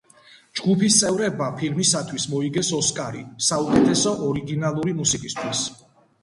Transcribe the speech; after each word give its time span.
ჯგუფის 0.59 0.95
წევრებმა 1.01 1.49
ფილმისათვის 1.59 2.25
მოიგეს 2.31 2.71
ოსკარი 2.77 3.21
საუკეთესო 3.49 4.15
ორიგინალური 4.31 4.97
მუსიკისთვის. 5.05 5.63